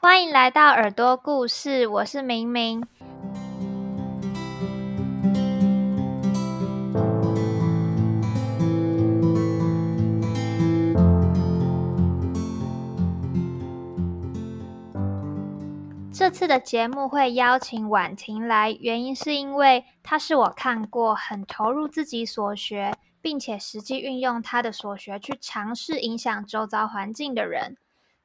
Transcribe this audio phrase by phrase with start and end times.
[0.00, 2.86] 欢迎来到耳朵故事，我是明明。
[16.12, 27.76] 这次的节目会邀请婉婷来，原因是因为她是我看过很投入自己所学，并且实际运用她的所学去尝试影响周遭环境的人。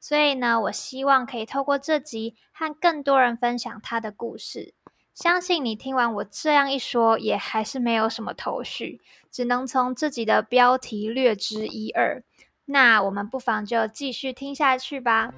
[0.06, 4.74] 所以呢，我希望可以透过这集和更多人分享他的故事。
[5.14, 9.00] 相信你听完我这样一说，也还是没有什么头绪，
[9.30, 12.22] 只能从自己的标题略知一二。
[12.66, 15.32] 那我们不妨就继续听下去吧。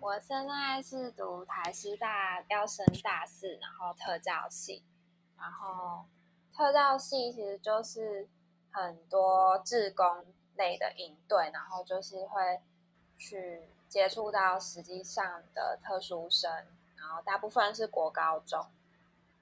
[0.00, 4.84] 我现在是读台师大要升大四，然后特教系，
[5.38, 6.04] 然后
[6.54, 8.28] 特教系其实就是
[8.70, 10.24] 很多志工
[10.56, 12.60] 类的营队，然后就是会
[13.16, 16.50] 去接触到实际上的特殊生，
[16.96, 18.66] 然后大部分是国高中，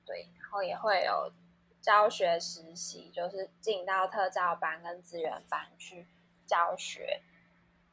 [0.05, 1.33] 对，然后也会有
[1.81, 6.07] 教学实习，就是进到特教班跟资源班去
[6.47, 7.23] 教学，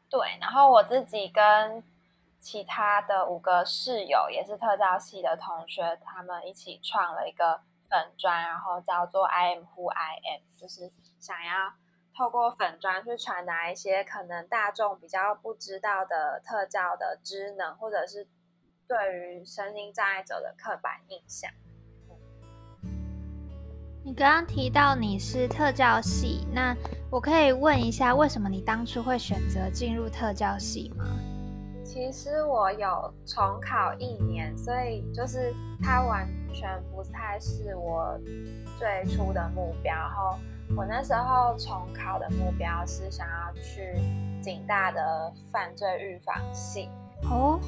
[0.10, 1.84] 对，然后我自己跟
[2.40, 11.74] 其他的五个室友也是特教系的同学，他们一起创了一个粉砖，然后叫做 I am who I am，就是想要
[12.16, 18.28] 透过粉砖去传达一些可能大众比较不知道的特教的职能，或者是
[18.88, 21.50] 对于身心障碍者的刻板印象。
[24.04, 26.76] 你刚刚提到你是特教系，那
[27.12, 31.06] 我可以问一下，为什么你当初会选择进入特教系吗？
[31.84, 38.20] 其实我有重考一年，所以就是它完全不太是我
[38.78, 39.94] 最初的目标。
[39.94, 40.38] 然后
[40.76, 43.94] 我那时候重考的目标是想要去
[44.42, 46.90] 警大的犯罪预防系。
[47.24, 47.60] 哦，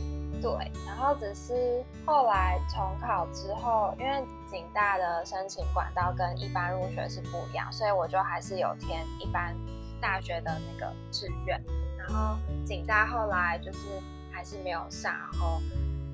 [0.41, 0.51] 对，
[0.85, 9.53] 然后只是后来重考之后，因为警大的申请管道跟一般入学是不一样，所以我就还是有填一般
[9.99, 11.61] 大学的那个志愿。
[11.97, 13.79] 然后警大后来就是
[14.31, 15.61] 还是没有上，然后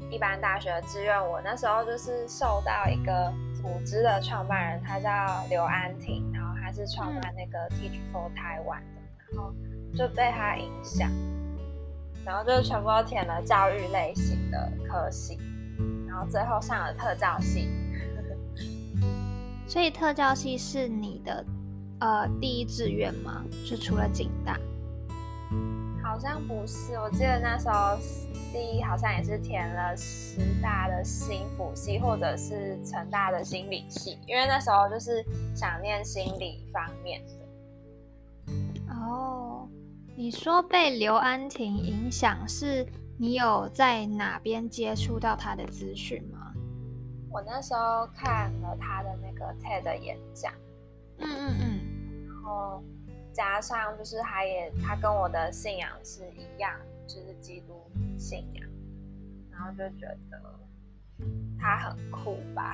[0.09, 5.09] 一般大学的志愿，我那时候就是受到一个组织的创办人，他叫
[5.49, 9.01] 刘安婷，然后他是创办那个 Teach for Taiwan 的，
[9.33, 9.53] 然后
[9.95, 11.11] 就被他影响，
[12.25, 15.37] 然后就全部都填了教育类型的科系，
[16.07, 17.69] 然后最后上了特教系。
[19.67, 21.45] 所以特教系是你的
[21.99, 23.43] 呃第一志愿吗？
[23.65, 24.57] 是除了警大？
[26.17, 27.95] 好像不是，我记得那时候
[28.51, 35.23] 第一好像也是填了师大的心辅系，或者是成大的心理系，因为那时候就是
[35.55, 38.95] 想念心理方面的。
[38.95, 39.69] 哦，
[40.15, 42.83] 你说被刘安婷影响，是
[43.19, 46.51] 你有在哪边接触到她的资讯吗？
[47.29, 50.51] 我那时候看了他的那个 TED 演讲，
[51.19, 52.83] 嗯嗯嗯，然后。
[53.37, 56.71] 加上就是他也他跟我的信仰是一样，
[57.05, 57.79] 就是基督
[58.17, 58.67] 信仰，
[59.51, 60.41] 然后就觉得
[61.59, 62.73] 他很酷吧。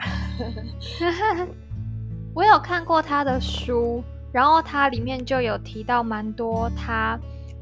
[2.33, 4.01] 我有看过他的书，
[4.31, 7.19] 然后他里面就有提到蛮多他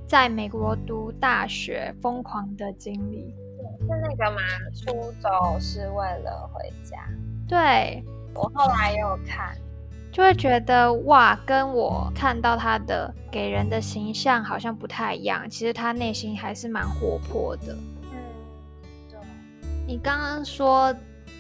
[0.07, 3.33] 在美国读大学疯狂的经历。
[3.79, 4.41] 是那个吗？
[4.75, 7.03] 出走是为了回家。
[7.47, 8.03] 对，
[8.35, 9.57] 我后来也有看。
[10.11, 15.49] 就会觉得哇，跟我看到他的给人的形象好像不太一样。
[15.49, 17.73] 其实他内心还是蛮活泼的。
[18.11, 18.19] 嗯，
[19.09, 19.17] 对。
[19.87, 20.93] 你刚刚说，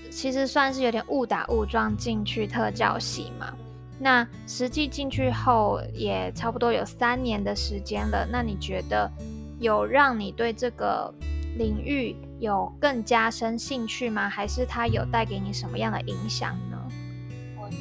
[0.09, 3.53] 其实算是有点误打误撞进去特教系嘛？
[3.99, 8.25] 那实际进去后也差不多有三年的时间了。
[8.31, 9.11] 那你觉得
[9.59, 11.13] 有让你对这个
[11.57, 14.29] 领域有更加深兴趣吗？
[14.29, 16.57] 还是它有带给你什么样的影响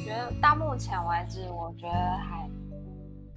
[0.03, 2.49] 觉得到目前为止，我觉得还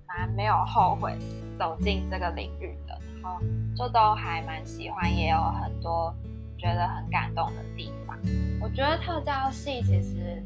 [0.07, 1.17] 蛮没有后悔
[1.59, 3.41] 走进这个领域的，然后
[3.77, 6.15] 就都还蛮喜欢，也有很多
[6.59, 8.17] 觉得很感动的地方。
[8.61, 10.43] 我觉得特教系其实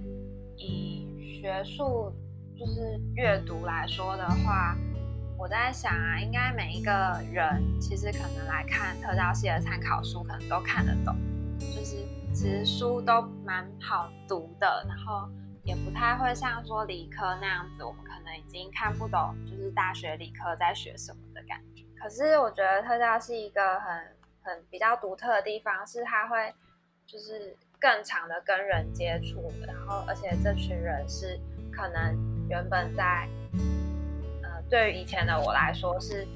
[0.56, 2.12] 以学术
[2.58, 4.76] 就是阅读来说的话，
[5.36, 6.92] 我在想啊，应该每一个
[7.32, 11.14] 人其实可能来看特教系的参考书，可能都看得懂，
[11.58, 11.96] 就是
[12.32, 15.28] 其实书都蛮好读的，然后。
[15.68, 21.84] 也不太会像说理科那样子，我们可能已经看不懂，就是大学理科在学什么的感觉。
[21.94, 26.54] 可是我觉得特教是一个很很比较独特的地方，是它会
[27.06, 31.38] 就是更长的跟人接触，然后而且这群人是
[31.70, 32.16] 可能
[32.48, 33.28] 原本在，
[34.42, 36.26] 呃，对于以前的我来说是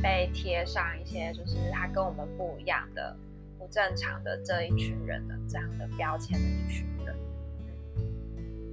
[0.00, 3.16] 被贴上一些就是他跟我们不一样的、
[3.58, 7.16] 不正常的这一群人的这样的标签的一群人。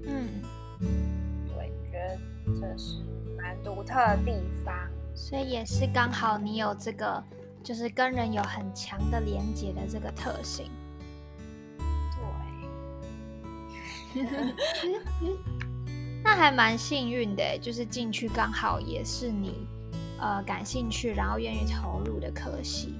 [0.07, 0.41] 嗯，
[1.47, 2.17] 对，觉得
[2.59, 3.03] 这是
[3.37, 4.73] 蛮独特的地方，
[5.13, 7.23] 所以也是刚好你有这个，
[7.63, 10.71] 就是跟人有很强的连接的这个特性。
[16.23, 19.67] 那还蛮幸运的，就是进去刚好也是你
[20.19, 22.95] 呃感兴趣，然后愿意投入的科系。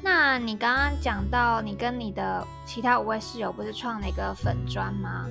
[0.00, 5.28] 那你刚刚讲到你跟你的其他五位室友不是创了一个粉砖吗？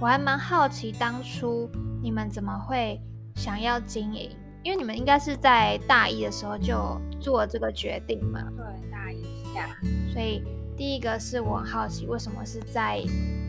[0.00, 1.70] 我还蛮好奇当初
[2.02, 3.00] 你们怎么会
[3.36, 4.30] 想要经营，
[4.62, 8.40] 因为你们应该是在大一的时候就做这个决定嘛。
[8.56, 9.22] 对，大一
[9.54, 9.68] 下。
[10.12, 10.42] 所以
[10.76, 13.02] 第一个是我很好奇，为什么是在。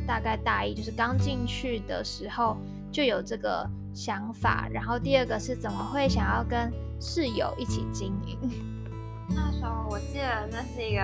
[0.07, 2.55] 大概大一就是刚进去的时候
[2.91, 6.71] 就有这个想法，然后第二个是怎么会想要跟
[7.01, 8.37] 室友一起经营？
[9.33, 11.01] 那时候我记得那是一个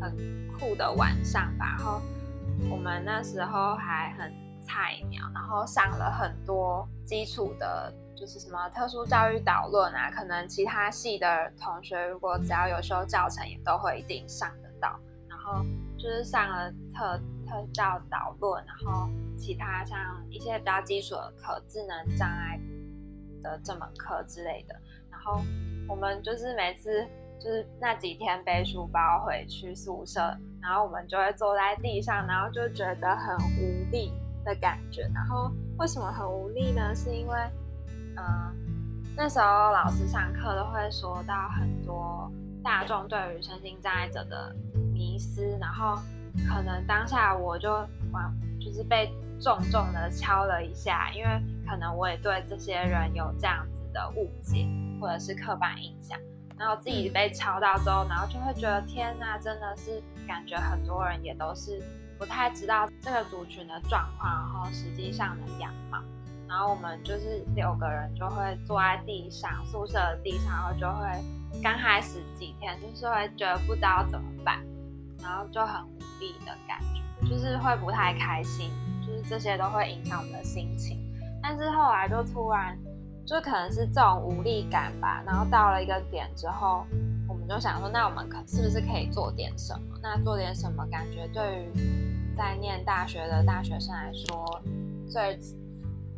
[0.00, 0.16] 很
[0.56, 2.00] 酷的晚上吧，然后
[2.70, 4.32] 我们那时候还很
[4.66, 14.98] 菜鸟，然后上了很多基础的，就是什么特殊教育导论啊，可能其他系的同学如果只要有修教程，也都会一定上得到，
[15.28, 15.64] 然后
[15.96, 17.20] 就是上了特。
[17.48, 19.08] 特教导论，然后
[19.38, 19.96] 其他像
[20.28, 22.58] 一些比较基础的可智能障碍
[23.40, 24.74] 的这门课之类的，
[25.08, 25.40] 然后
[25.88, 27.06] 我们就是每次
[27.38, 34.12] 就是那几天背书包回去宿舍，然后我们就会坐在地上，然后就觉得很无力
[34.46, 35.02] 的感觉。
[35.14, 36.94] 然后为什么很无力呢？
[36.94, 37.36] 是因为
[38.16, 38.24] 嗯
[39.14, 42.32] 那时候老师上课都会说到很多
[42.64, 44.56] 大众对于身心障碍者的
[44.94, 46.00] 迷思，然后。
[46.46, 47.70] 可能当下我就
[48.12, 49.10] 往就是被
[49.40, 54.68] 重重的敲了一下，因为可能我也对这些人有这样子的误解
[55.00, 56.18] 或者是刻板印象，
[56.58, 61.82] 然后自己被敲到之后，然后就会觉得天呐，真的是感觉很多人也都是
[62.18, 66.02] 不太知道这个族群的状况，然后实际上的样貌，
[66.48, 74.64] 然后我们就是六个人就会坐在地上，宿舍的地上，然后就会刚开始几天就是会觉得不知道怎么办，
[75.22, 75.96] 然后就很无。
[76.18, 78.70] 力的感觉，就是会不太开心，
[79.06, 80.98] 就是这些都会影响我们的心情。
[81.42, 82.74] 但是后来就突然，
[83.26, 85.22] 就可能是这种无力感吧。
[85.26, 86.86] 然后到了一个点之后，
[87.28, 89.98] 我们就想说，那我们可是不是可以做点什么？
[90.02, 90.86] 那做点什么？
[90.86, 92.05] 感觉对于
[92.36, 94.62] 在念大学的大学生来说，
[95.08, 95.38] 最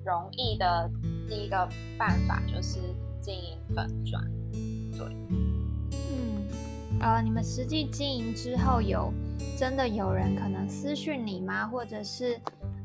[0.04, 0.90] 容易的
[1.28, 2.80] 第一个办法就是
[3.20, 4.22] 经营粉砖。
[4.92, 6.48] 对，嗯，
[7.00, 9.12] 呃，你们实际经营之后有？
[9.56, 11.66] 真的有人可能私讯你吗？
[11.66, 12.40] 或者是，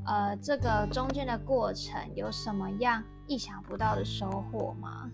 [0.06, 5.10] 呃，这个中间的过程有什么样意想不到的收获吗？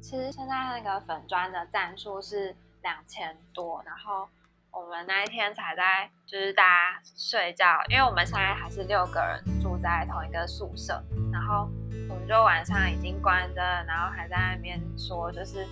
[0.00, 4.28] 其实现在那个粉砖的赞数是两千多，然后
[4.74, 11.70] 我们那一天才在就是大家睡觉，因为我们现在还是六个人住在同一个宿舍，然后
[12.08, 15.66] 我们就晚上已经关灯，然后还在那边说，就是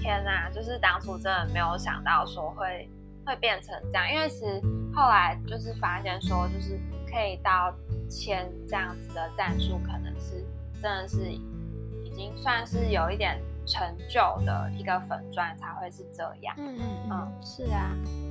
[0.00, 2.88] 天哪，就是当初真的没有想到说会。
[3.26, 4.60] 会变成这样，因为其实
[4.94, 6.78] 后来就是发现说，就是
[7.10, 7.74] 可以到
[8.06, 16.54] 签这样子的战术，可能是真的是已经算是有一点成就的一个粉钻才会是这样。
[16.58, 17.90] 嗯嗯嗯，是啊。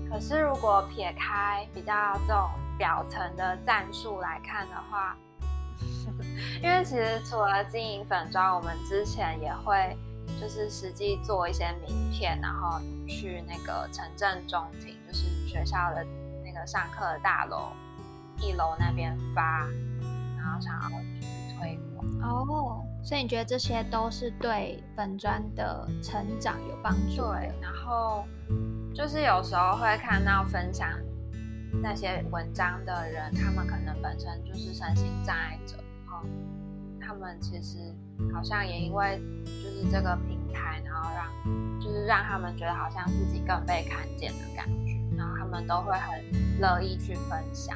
[0.10, 5.18] 可是如果撇开比较这种表层的战术来看的话，
[6.62, 9.98] 因为其实除了经营粉砖，我们之前也会。
[10.40, 16.06] 就是实际做一些名片，然后去那个城镇中庭，就是学校的
[16.44, 17.72] 那个上课的大楼
[18.40, 19.60] 一楼那边发，
[20.38, 22.06] 然后想要去推广。
[22.22, 27.22] 哦，所以你觉得这些都是对本专的成长有帮助？
[27.22, 28.24] 对，然后
[28.93, 30.89] 就是有时候会看到分享
[31.81, 35.75] 那些文章的人，他们可能本身就是身心障碍者，
[36.07, 37.93] 然他们其实。
[38.31, 47.75] 好像也因为就是这个平台，然后让就是让他们觉得好像自己更被看见的感觉，然后他们都会很乐意去分享，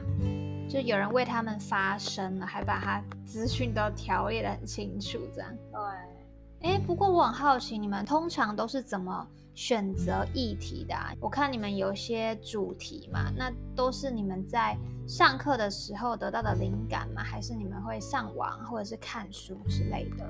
[0.69, 5.50] 就有人为他们发声了，还把他资讯都条列的很清楚，这样。
[5.71, 10.95] 对，哎，不过我很好奇，你们通常都是怎么选择议题的？
[11.19, 14.77] 我看你们有些主题嘛，那都是你们在。
[15.07, 17.24] 上课的时候得到的灵感吗？
[17.24, 20.29] 还是你们会上网或者是看书之类的？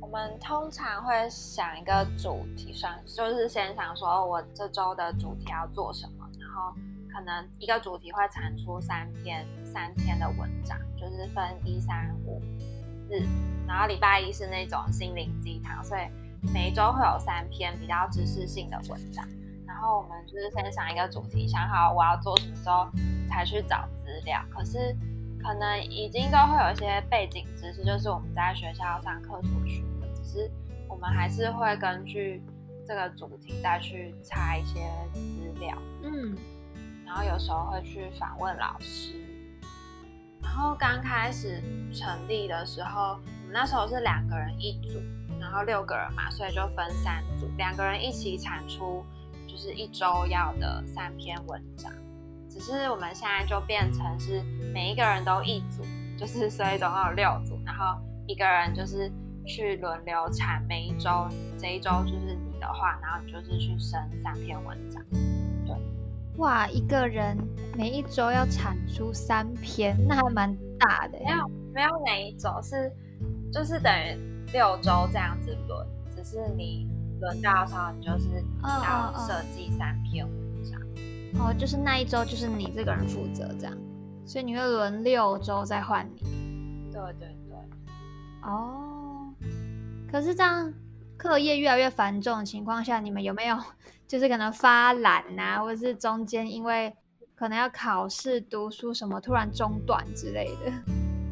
[0.00, 6.72] 我们通常会想一个主题，算就是先想说，我这周的主题要做什么，然后
[7.16, 12.42] 可能一个主题会产出三篇三天的文章，就是分一三五
[13.08, 13.26] 日，
[13.66, 16.02] 然后礼拜一是那种心灵鸡汤，所以
[16.52, 19.26] 每一周会有三篇比较知识性的文章。
[19.66, 22.86] 然后我们就是先想一个主题，想好我要做什么时候
[23.30, 24.38] 才去找资料。
[24.50, 24.94] 可是
[25.42, 30.50] 可能已经都会有一些背景知识，就是我们在学校上课所学的，只是
[30.86, 32.42] 我们还是会根据
[32.86, 35.76] 这个主题再去查一些资料。
[36.02, 36.36] 嗯，
[37.06, 39.14] 然后有时候会去访问老师。
[40.42, 45.00] 然后刚开始成立的时候，我们那时候是两个人一组，
[45.40, 49.02] 然后六个人嘛，所以就分三组，两个人一起产出。
[49.48, 51.90] 就是一周要的三篇文章，
[52.46, 54.42] 只是我们现在就变成是
[54.74, 55.82] 每一个人都一组，
[56.18, 59.10] 就是所以总共有六组，然后一个人就是
[59.46, 65.02] 去轮流产，每一周这一周就是你的话，然后你就是去生三篇文章。
[66.36, 67.36] 对，哇，一个人
[67.76, 71.18] 每一周要产出三篇，那还蛮大的。
[71.18, 72.92] 没有没有每一周是
[73.52, 74.16] 就是等于
[74.52, 76.88] 六周这样子轮，只是你。
[77.18, 78.28] 轮到的时候，你就是
[78.62, 80.78] 要设计三篇文章。
[81.40, 83.74] 哦，就是那一周就是你这个人负责这样，
[84.26, 86.90] 所以你会轮六周再换你。
[86.92, 87.56] 对对对。
[88.42, 89.32] 哦，
[90.12, 90.70] 可是这样
[91.26, 93.58] 课业越来越繁重的情况下，你们有没有
[94.06, 96.94] 就是可能发懒呐，或者是中间因为
[97.34, 100.70] 可能要考试、读书什么突然中断之类的？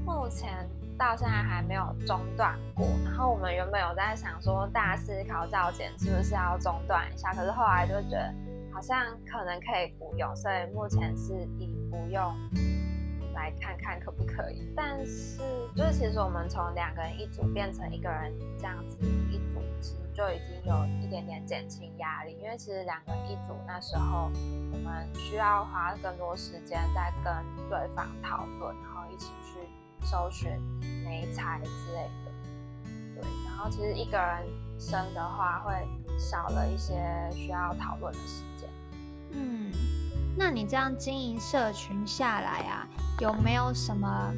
[0.04, 0.68] 目前。
[0.96, 8.32] 到现在还没有中断过，然后我们原本有在想说大四考教检是不是要中断一下，可是后来就觉得
[8.72, 12.32] 好像可能可以不用，所以目前是以不用
[13.34, 14.72] 来看看可不可以。
[14.74, 15.38] 但是
[15.76, 18.96] 就是其实我们从两个人一组变成一个人这样子
[19.30, 24.30] 一组，其实就已经有一点点减轻压力，因为其实两个人一组那时候
[24.72, 27.32] 我们需要花更多时间在跟
[27.68, 29.58] 对方讨论，然后一起去。
[30.06, 30.50] 搜寻
[31.02, 32.32] 美材之类的，
[33.14, 34.46] 对，然后其实一个人
[34.78, 35.72] 生的话会
[36.18, 36.94] 少了一些
[37.32, 38.68] 需要讨论的时间。
[39.30, 39.72] 嗯，
[40.36, 42.86] 那你这样经营社群下来啊，
[43.20, 44.34] 有没有什么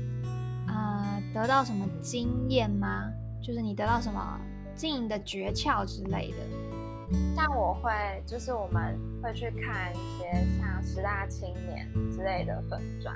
[0.68, 3.10] 呃得到什么经验吗？
[3.42, 4.40] 就是你得到什么
[4.74, 6.36] 经营的诀窍之类的？
[7.34, 7.92] 像我会，
[8.26, 13.14] 就是我们会去看一些像十大青年之类的粉钻，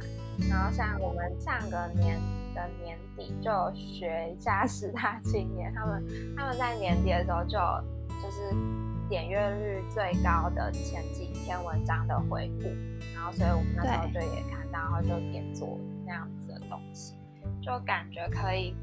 [0.48, 2.18] 然后像我们上个年。
[2.52, 6.04] 的年底就学一下十大青年，他们
[6.36, 7.56] 他们在年底的时候就
[8.20, 8.50] 就是
[9.10, 12.68] 点阅率最高的前几篇文章的回顾，
[13.12, 17.16] 然后所以我们那时候就也看到，然后就点做那样子的东西，
[17.60, 18.74] 就感觉可以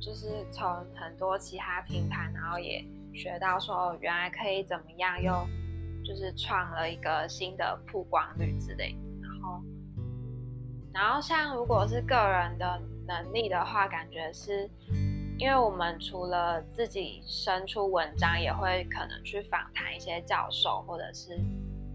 [0.00, 0.66] 就是从
[0.96, 2.82] 很多其他平台，然后也
[3.12, 5.32] 学到说哦，原来可以怎么样，又
[6.02, 9.62] 就是创了一个新的曝光率之类，然后。
[10.94, 14.68] 然后，像如果是个人的能力的话，感觉是，
[15.42, 21.32] 因为我们除了自己生出文章，也会可能去访谈一些教授或者是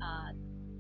[0.02, 0.34] 呃，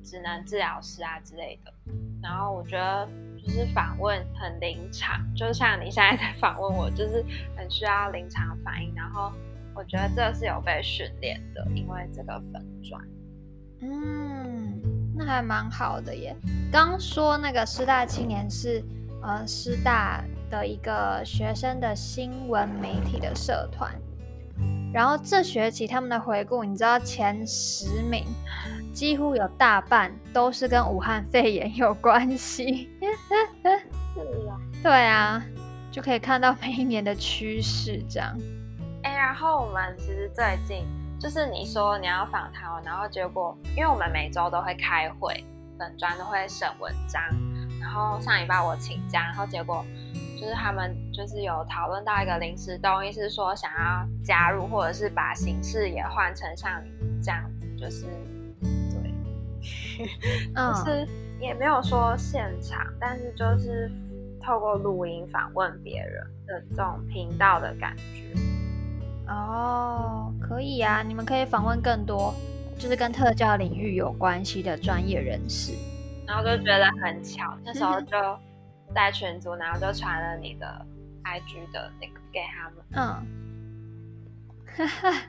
[0.03, 1.74] 职能治疗师啊之类的。
[2.21, 3.07] 然后我觉得
[3.41, 7.24] 就是访问很临场，就像你现在在访问我，就是
[7.55, 8.93] 很需要临场反应。
[8.93, 9.31] 然后
[9.74, 13.01] 我觉得这是有被训练的，因为这个粉转，
[13.79, 14.81] 嗯。
[15.15, 16.36] 那还蛮好的耶。
[16.69, 18.83] 刚说那个师大青年是
[19.21, 23.93] 呃师大的一个学生的新闻媒体的社团，
[24.93, 28.25] 然后这学期他们的回顾，你知道前十名
[28.93, 32.89] 几乎有大半都是跟武汉肺炎有关系。
[34.13, 35.43] 是啊， 对啊，
[35.91, 38.36] 就可以看到每一年的趋势这样。
[39.03, 40.86] 哎，然后我们其实最近。
[41.19, 45.43] 就是你说你要访谈然后结果，因为我们每周都会开会，
[45.75, 47.19] 本专都会审文章，
[47.88, 49.84] 然后上礼拜我请假，然后结果
[50.38, 58.06] 就是他们就是有讨论到一个临时动议，是说想要加入或者是把形式也换成像你这样子，就是
[58.91, 60.03] 对，
[60.53, 61.08] 就是
[61.39, 63.89] 也没有说现场，但是就是
[64.41, 68.38] 透过录音访问别人的这种频道的感觉。
[69.29, 72.34] 哦，可以啊，你们可以访问更多，
[72.77, 75.72] 就是跟特教领域有关系的专业人士。
[76.27, 78.17] 然后就觉得很巧，那时候就
[78.93, 80.86] 在群组，然后就传了你的
[81.24, 82.86] IG 的那个给他们。
[82.91, 83.25] 嗯，
[84.75, 85.27] 哈哈，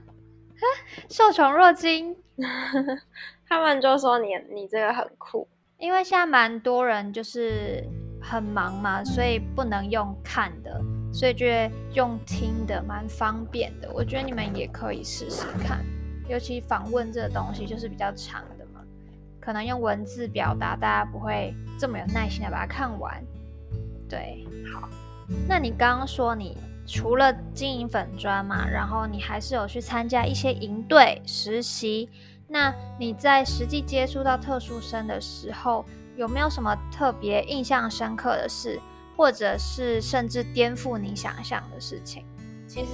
[1.09, 2.17] 受宠若惊。
[3.49, 7.83] 他们就说你你这个很酷，因为现在蛮多人就是
[8.21, 10.81] 很忙嘛，所以不能用看的。
[11.11, 15.83] 所以觉得用听的蛮方便的，我觉得你们也可以试试看，
[16.29, 18.45] 尤其访问这个东西就是比较长
[19.41, 23.23] 可能用文字表达，大家不会这么有耐心的把它看完。
[24.09, 24.89] 对，好。
[25.47, 32.09] 那你刚刚说你除了经营粉砖嘛，然后你还是有去参加一些营队实习。
[32.49, 35.85] 那你在实际接触到特殊生的时候，
[36.17, 38.81] 有没有什么特别印象深刻的事，
[39.17, 42.25] 或者是甚至颠覆你想象的事情？
[42.67, 42.93] 其实，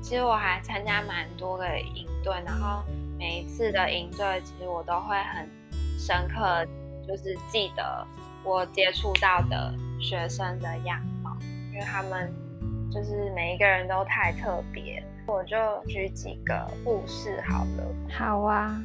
[0.00, 2.84] 其实我还参加蛮多个营队，然后
[3.18, 5.48] 每一次的营队，其实我都会很
[6.06, 6.66] 深刻，
[7.08, 8.06] 就是记得
[8.44, 11.34] 我接触到的学生的样貌，
[11.72, 12.30] 因为他们
[12.90, 15.02] 就是每一个人都太特别。
[15.26, 15.56] 我就
[15.88, 17.86] 举几个故事好了。
[18.10, 18.78] 好啊，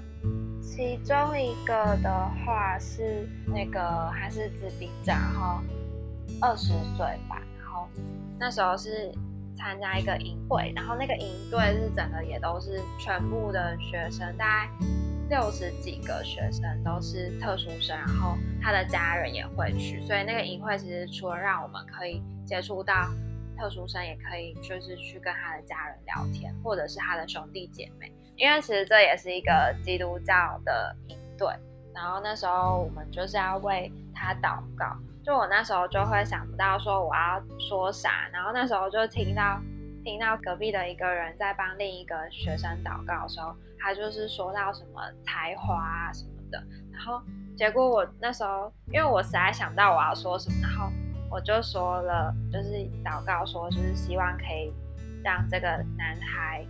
[0.61, 2.09] 其中一个的
[2.45, 5.61] 话是那个还是自闭症，然后
[6.39, 7.85] 二十岁吧，然后
[8.39, 9.11] 那时候是
[9.57, 14.69] 参加一个营会，然后那个营队是整个也都是全部的学生，大概
[15.29, 23.09] 六十几个学生都是特殊生，然后他的家人也会去，所以那个营会其实除了让我们可以接触到。
[23.61, 31.45] 特殊生也可以，就是去跟他的家人聊天，或者是他的兄弟姐妹，因为其实这也是一个基督教的营队。
[31.93, 34.95] 然后那时候我们就是要为他祷告，
[35.25, 39.59] 就我那时候就会想不到说我要说啥，然后那时候就听到
[40.09, 46.57] 听到隔壁的一个人在帮另一个学生祷告的时候，他就是说到什么才华啊什么的，
[46.91, 47.21] 然后
[47.55, 50.91] 结果我那时候因为我实在想到我要说什么，然后。
[51.31, 52.69] 我就说了，就是
[53.05, 54.73] 祷告说，就是希望可以
[55.23, 56.65] 让这个男孩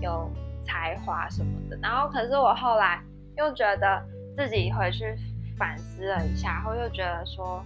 [0.00, 0.32] 有
[0.64, 1.78] 才华什么的。
[1.82, 2.98] 然后，可是我后来
[3.36, 4.02] 又觉得
[4.34, 5.14] 自己回去
[5.58, 7.62] 反思了一下，然后又觉得说，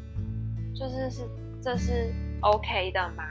[0.74, 1.22] 就是是
[1.62, 3.22] 这是 OK 的吗？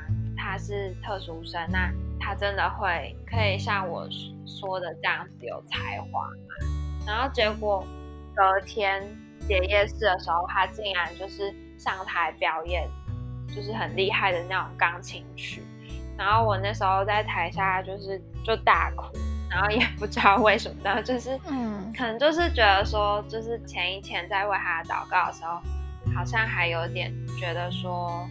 [0.43, 4.05] 他是特殊生，那他真的会可以像我
[4.45, 7.07] 说的这样子有才华吗？
[7.07, 7.85] 然后结果
[8.35, 9.01] 隔天
[9.47, 11.53] 结业式的时候，他竟然就是。
[11.75, 12.87] 上台表演
[13.53, 15.61] 就是很厉害的那种钢琴曲，
[16.17, 19.17] 然后我那时候在台下就是就大哭，
[19.49, 25.59] 然后也不知道为什么，然后就是嗯，可能就是觉得说，就是前一天在为他祷告的时候，
[26.15, 28.25] 好像还有点觉得说，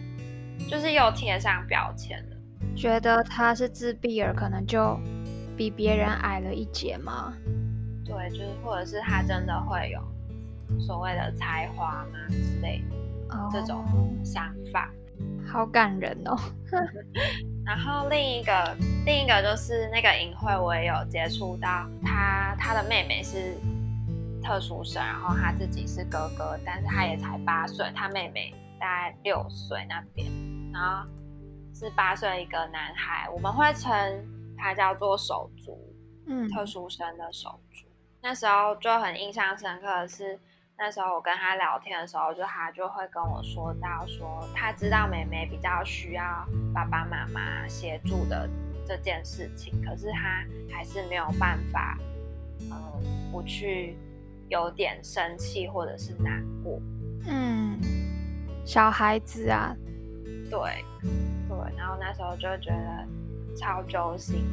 [0.69, 2.35] 就是又贴上标签了，
[2.75, 4.99] 觉得他是自闭儿，可能就
[5.55, 7.33] 比别人矮了一截吗？
[8.05, 10.01] 对，就是或者是他真的会有
[10.79, 12.95] 所谓的才华吗之类的。
[13.51, 13.83] 这种
[14.23, 14.91] 想法，
[15.47, 16.37] 好感人哦。
[17.65, 23.55] 然后另一个，另一个就是那个尹慧，我也有接触到他，他的妹妹是
[24.43, 30.27] 特殊生，然后他自己是哥哥，但是他也才八岁，他妹妹大概六岁那边，
[30.73, 31.07] 然后
[31.73, 33.91] 是八岁一个男孩，我们会称
[34.57, 35.77] 他叫做手足，
[36.25, 37.85] 嗯，特殊生的手足。
[38.21, 40.39] 那时候就很印象深刻的是。
[40.75, 46.23] 那时候我跟他聊天的时候，就他就会跟我说到说，他知道妹妹比较需要
[46.73, 48.49] 爸爸妈妈协助的
[48.83, 50.43] 这件事情，可是他
[50.75, 51.95] 还是没有办法，
[52.59, 53.95] 嗯，不去
[54.49, 56.81] 有点生气或者是难过。
[57.27, 57.79] 嗯，
[58.65, 59.75] 小孩子啊，
[60.49, 60.85] 对
[61.47, 63.07] 对，然后那时候就觉得
[63.55, 64.45] 超揪心。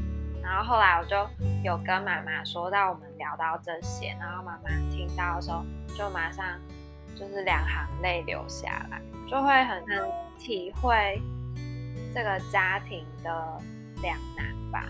[0.43, 1.17] 然后后来我就
[1.63, 5.63] 有跟妈妈说到我们聊到这些，然后妈妈听到的时候
[5.97, 6.45] 就马上
[7.15, 11.21] 就是两行泪流下来，就会很能体会
[12.15, 13.31] 这个家庭的
[14.03, 14.87] 两难吧。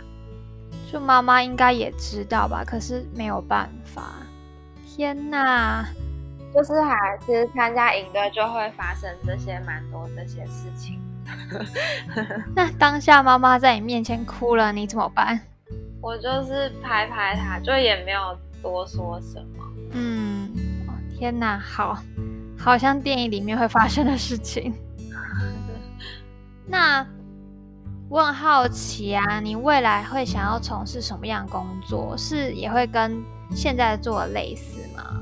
[0.91, 4.13] 就妈妈应该也知道吧，可是没有办法。
[4.87, 5.85] 天哪，
[6.55, 10.99] 就是还其实参加营队就会发生这些蛮多这些事情。
[12.57, 15.41] 那当下妈妈在你面前哭了，你怎么办？
[16.01, 18.21] 我就是拍拍她，就也没有
[18.63, 19.65] 多说什么。
[19.93, 20.51] 嗯，
[21.17, 21.97] 天哪，好，
[22.59, 24.75] 好像电影里面会发生的事情。
[26.67, 27.07] 那
[28.09, 32.17] 我很好奇啊，你未来会想要从事什么样工作？
[32.17, 35.21] 是也会跟现在做的类似吗？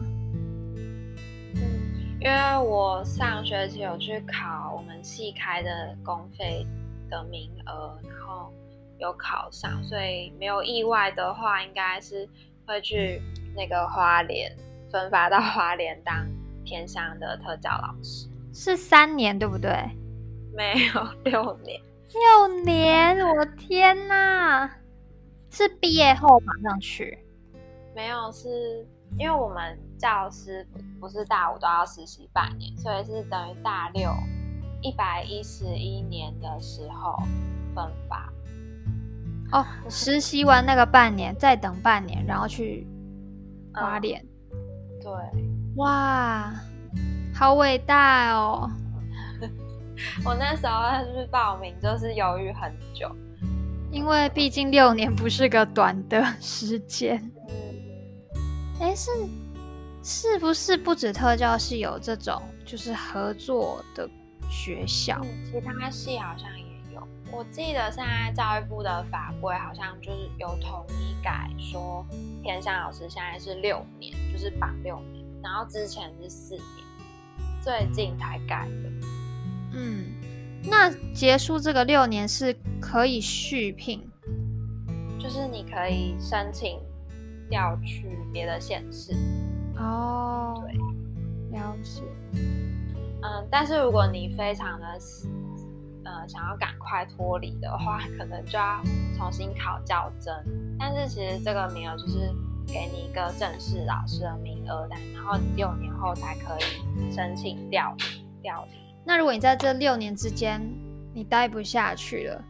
[2.21, 6.67] 因为我上学期有去考我们系开的公费
[7.09, 8.53] 的名额，然后
[8.99, 12.29] 有考上，所以没有意外的话，应该是
[12.67, 13.23] 会去
[13.55, 14.53] 那个花莲
[14.91, 16.27] 分发到花莲当
[16.65, 19.71] 偏乡的特教老师，是三年对不对？
[20.53, 21.81] 没有六年，
[22.13, 24.69] 六年，我天哪！
[25.51, 27.17] 是毕业后马上去？
[27.95, 28.85] 没有，是
[29.17, 29.79] 因为我们。
[29.99, 30.67] 教师
[31.01, 34.11] 不是大五都要实习半年，所以是等于大六
[34.81, 37.17] 一百一十一年的时候
[37.75, 38.33] 分发。
[39.51, 42.87] 哦，实习完那个半年，再等半年，然后去
[43.75, 44.25] 花莲。
[45.03, 45.11] 对，
[45.77, 46.53] 哇，
[47.35, 48.71] 好伟大哦！
[50.25, 50.83] 我那时候
[51.13, 53.11] 是报名，就是犹豫很久，
[53.91, 57.31] 因为毕竟六年不是个短的时间。
[58.81, 59.11] 哎，是
[60.09, 64.09] 是不是不止特教系有这种就是合作的
[64.51, 65.21] 学校？
[65.45, 67.07] 其他系好像也有。
[67.31, 72.07] 我记得现在教育部的法规好像就是有统一改，说
[72.43, 76.65] 偏向老师现在是六年，就是绑六年，然后之前是四年，
[77.61, 79.07] 最近才改的。
[79.75, 80.07] 嗯，
[80.65, 84.11] 那结束这个六年是可以续聘，
[85.19, 86.81] 就是你可以申请。
[87.51, 89.15] 调去别的县市
[89.79, 92.03] 哦，对，了解。
[93.23, 94.87] 嗯，但是如果你非常的
[96.05, 98.83] 呃想要赶快脱离的话， 可能就要
[99.17, 100.35] 重新考教甄。
[100.79, 102.33] 但是其实这个名额就是
[102.67, 107.97] 给你一个正式老师的名额，然后你六年后才可以申请调
[108.43, 108.79] 调离。
[109.05, 110.61] 那如果你在这六年之间
[111.15, 112.45] 你待不下去了，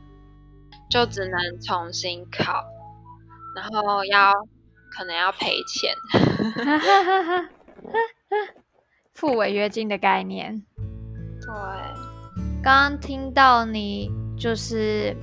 [0.90, 2.64] 就只能重新考，
[3.54, 4.32] 然后要。
[4.90, 5.94] 可能要赔钱，
[9.14, 10.62] 付违约金的概念。
[11.40, 11.48] 对，
[12.62, 15.16] 刚刚听到你就是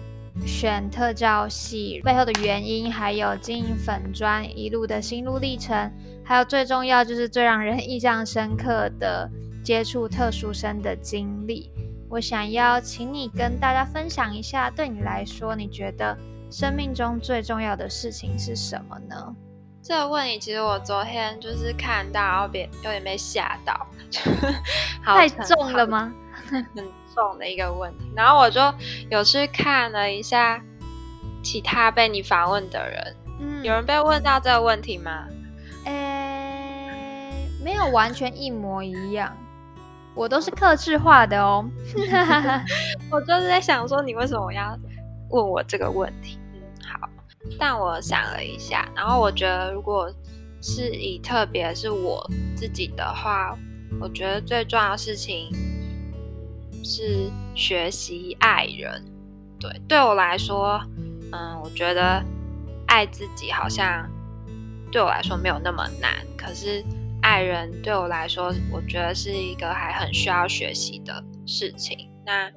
[0.46, 5.92] 选特教系背后的原因，还有经营粉砖一路的心路历程，
[6.24, 9.30] 还有最重要就是最让人印象深刻的
[9.64, 11.72] 接触特殊生的经历。
[12.10, 16.18] 我想要请你跟大家分享一下，对你来说，你觉得
[16.52, 19.36] 生命中最重要的事情是什么呢？
[19.88, 23.86] 这个问题其实我昨天就是看到，然后别有点被吓到，
[25.04, 26.12] 太重了吗？
[26.50, 26.66] 很
[27.14, 28.12] 重的一个问题。
[28.16, 28.60] 然后我就
[29.12, 30.60] 有去看了一下
[31.44, 35.28] 其他被你访问的人，嗯，有人被问到这个问题吗？
[35.84, 39.38] 诶，没有完全一模一样，
[40.16, 41.64] 我都是克制化的哦。
[43.12, 44.76] 我就是在想说，你为什么要
[45.30, 46.40] 问我这个问题？
[47.60, 50.12] 但我想了一下，然后我觉得，如果
[50.62, 53.58] 是以特别是我自己的话，
[54.00, 55.50] 我觉得最重要的事情
[56.84, 59.04] 是学习爱人。
[59.60, 60.82] 对，对我来说，
[61.32, 62.24] 嗯，我觉得
[62.88, 64.10] 爱自己好像
[64.92, 66.84] 对我来说没有那么难，可是
[67.22, 72.10] 爱人对我来说，我觉得是一个还很需要学习的事情。
[72.26, 72.52] 那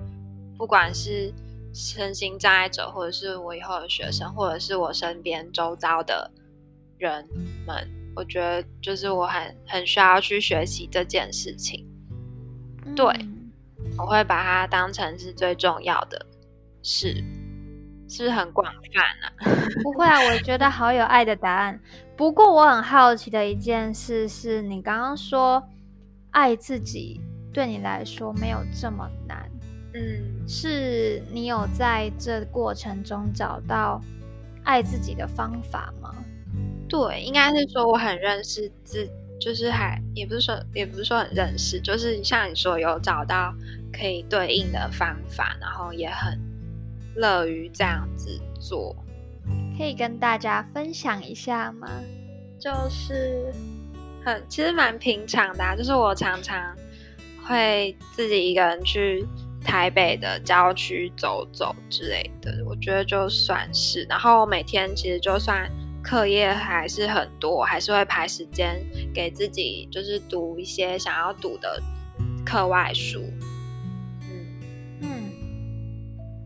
[0.57, 1.33] 不管是
[1.73, 6.31] 身心障碍者，或者是我以后的学生，或者是我身边周遭的
[6.99, 7.27] 人
[7.67, 11.87] 们，我觉得就是我很很需要去学习这件事情。
[12.97, 13.07] 对，
[13.97, 16.27] 我会把它当成是最重要的
[16.83, 17.15] 事，
[18.09, 19.57] 是不是很广泛呢？
[19.85, 21.79] 不会啊，我觉得好有爱的答案。
[22.17, 25.63] 不过我很好奇的一件事是，你刚刚说
[26.33, 27.21] 爱自己
[27.53, 29.49] 对你来说没有这么难。
[29.99, 34.01] 嗯，是你有在这过程中找到
[34.63, 36.15] 爱自己的方法吗？
[36.89, 43.53] 对，应该是说我很认识自，就是还也不是说也不是说很认识，就是像你说有找到
[43.93, 46.39] 可以对应的方法，然后也很
[47.17, 48.95] 乐于这样子做。
[49.77, 51.89] 可以跟大家分享一下吗？
[52.59, 53.53] 就是
[54.25, 56.75] 很其实蛮平常的，就是我常常
[57.45, 59.27] 会自己一个人去。
[59.65, 64.05] 台北的郊区走走之类的，我觉得就算是。
[64.09, 65.71] 然后每天其实就算
[66.03, 68.81] 课业还是很多，还是会排时间
[69.13, 71.83] 给自己，就是读一些想要读的
[72.47, 73.21] 课外书。
[74.23, 74.47] 嗯
[75.03, 75.09] 嗯，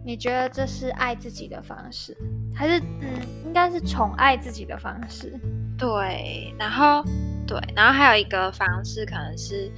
[0.04, 2.16] 你觉得这是爱自己的方式，
[2.54, 3.08] 还是嗯，
[3.44, 5.38] 应该是宠爱自己的方式？
[5.78, 7.04] 对，然后
[7.46, 9.70] 对，然后还有一个方式可能是，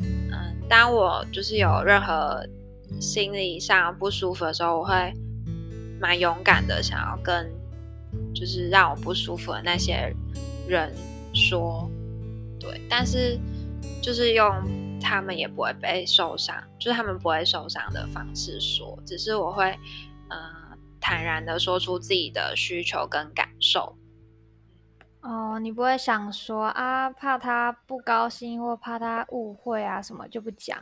[0.00, 2.42] 嗯，当我就是有任何。
[3.00, 5.12] 心理上不舒服的时候，我会
[6.00, 7.50] 蛮勇敢的，想要跟
[8.34, 10.14] 就是让我不舒服的那些
[10.68, 10.94] 人
[11.34, 11.90] 说，
[12.58, 13.38] 对，但是
[14.02, 14.50] 就是用
[15.00, 19.64] 他们也不会被受伤，就是他们不会受伤的方式说，只是我会
[20.28, 20.38] 呃
[21.00, 23.96] 坦然的说出自己的需求跟感受。
[25.20, 30.78] 哦，你不会想说啊，怕他不高兴或怕他误会啊什么就不讲。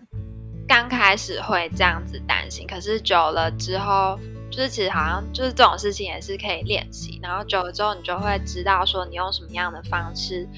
[0.66, 4.18] 刚开始会这样子担心，可是久了之后，
[4.50, 7.20] 就是其实好像就是这种事情也是可以练习。
[7.22, 10.48] 然后久了之后，你就会知道说你用什么样的方式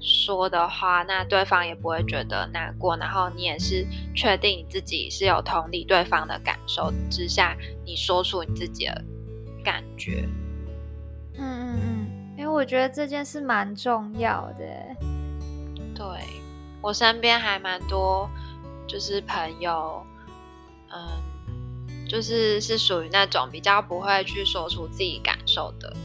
[0.00, 2.96] 说的话，那对方也不会觉得难过。
[2.96, 9.04] 然后你也是确定你自己是有同理对方的感受之下，你说出你自己的
[9.62, 10.28] 感觉。
[11.36, 14.64] 嗯嗯嗯，因为我觉得这件事蛮重要的。
[15.94, 16.06] 对。
[16.82, 18.28] 我身边还蛮多，
[18.86, 20.04] 就是朋友，
[20.92, 25.96] 嗯，就是是属于那种比较不会去说出自己感受的，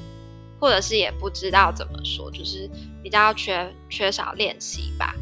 [0.60, 2.70] 或者是也不知道怎么说，就是
[3.04, 5.14] 比较缺缺少练习吧。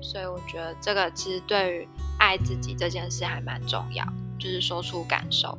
[0.00, 1.88] 所以我觉得这个其实对于
[2.18, 4.04] 爱自己这件事还蛮重要，
[4.38, 5.58] 就是说出感受。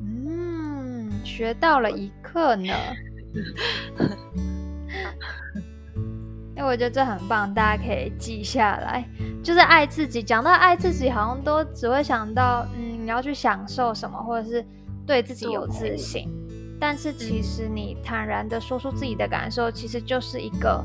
[0.00, 2.74] 嗯，学到了一课呢。
[6.66, 9.04] 我觉得这很棒，大家可以记下来。
[9.42, 14.64] 就是爱自己，讲到爱自己，好像都只会想到，嗯，你要去享受什么，或者是
[15.06, 16.28] 对自己有自信。
[16.80, 20.84] 但是其实你坦然的说出自己的感受，其实就是一个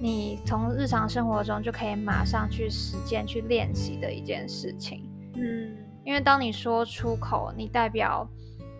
[0.00, 5.08] 你从日常生活中就可以马上去实践、去练习的一件事情。
[5.34, 8.28] 嗯，因为当你说出口，你代表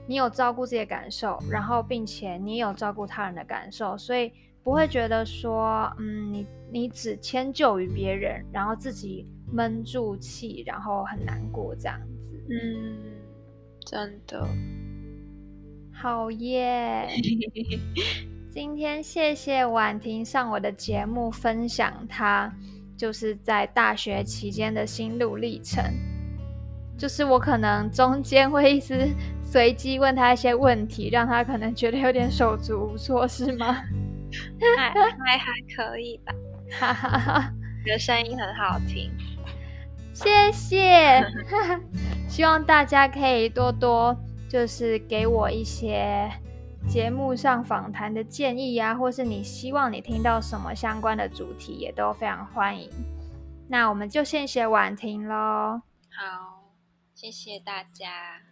[0.07, 4.33] 你有照顾自己的感受，然后并且你有照顾他人的感受，所以。
[4.66, 12.33] 不会觉得说，嗯，你你只迁就于别人，然后自己闷住气，然后很难过这样子。
[12.50, 12.98] 嗯，
[13.87, 14.44] 真的，
[15.92, 17.07] 好耶！
[18.50, 22.52] 今天谢谢婉婷上我的节目分享她
[22.96, 25.81] 就是在大学期间的心路历程。
[26.98, 33.81] 就是我可能中间会一直随机问她一些问题，让她可能觉得有点手足无措，是吗？
[34.77, 36.35] 还还还可以吧，
[36.79, 37.53] 哈哈哈！
[37.85, 39.11] 你的声音很好听，
[40.12, 41.25] 谢谢。
[42.29, 44.16] 希望大家可以多多
[44.49, 46.31] 就是给我一些
[46.88, 52.90] 节目上访谈的建议啊，或是你希望你听到什么相关的主题，也都非常欢迎。
[53.68, 55.81] 那我们就先谢婉婷喽。
[56.11, 56.72] 好，
[57.14, 58.45] 谢谢大家。